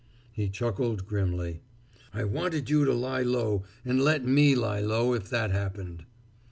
[0.31, 1.61] He chuckled grimly.
[2.11, 6.05] "I wanted you to lie low and let me lie low if that happened.